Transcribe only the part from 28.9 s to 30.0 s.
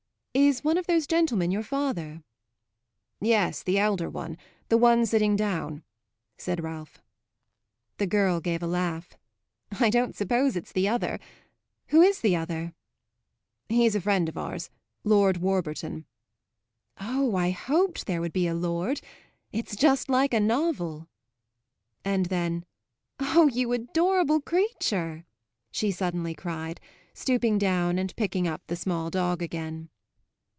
dog again.